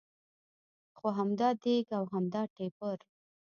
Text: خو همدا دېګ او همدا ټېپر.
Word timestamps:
خو 0.97 1.07
همدا 1.17 1.49
دېګ 1.63 1.87
او 1.97 2.03
همدا 2.13 2.41
ټېپر. 2.55 2.97